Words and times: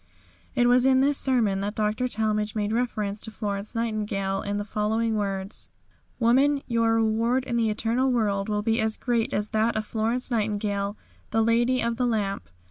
It 0.55 0.65
was 0.65 0.83
in 0.87 1.01
this 1.01 1.19
sermon 1.19 1.61
that 1.61 1.75
Dr. 1.75 2.07
Talmage 2.07 2.55
made 2.55 2.71
reference 2.73 3.21
to 3.21 3.29
Florence 3.29 3.75
Nightingale, 3.75 4.41
in 4.41 4.57
the 4.57 4.65
following 4.65 5.15
words: 5.15 5.69
"Women, 6.19 6.63
your 6.65 6.95
reward 6.95 7.43
in 7.43 7.55
the 7.55 7.69
eternal 7.69 8.11
world 8.11 8.49
will 8.49 8.63
be 8.63 8.79
as 8.81 8.97
great 8.97 9.31
as 9.31 9.49
that 9.49 9.75
of 9.75 9.85
Florence 9.85 10.31
Nightingale, 10.31 10.97
the 11.29 11.43
Lady 11.43 11.81
of 11.83 11.97
the 11.97 12.07
Lamp." 12.07 12.49